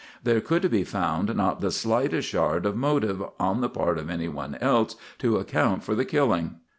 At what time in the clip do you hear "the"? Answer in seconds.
1.61-1.69, 3.61-3.69, 5.93-6.05